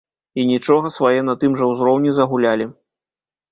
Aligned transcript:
І 0.43 0.45
нічога, 0.51 0.91
свае 0.95 1.19
на 1.27 1.35
тым 1.45 1.51
жа 1.61 1.69
ўзроўні 1.73 2.17
загулялі. 2.23 2.71